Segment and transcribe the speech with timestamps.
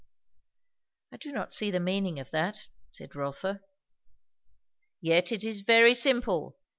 [1.13, 3.61] '""I do not see the meaning of that," said Rotha.
[4.99, 6.57] "Yet it is very simple.